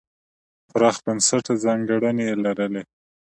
[0.69, 2.83] پراخ بنسټه ځانګړنې یې لرلې.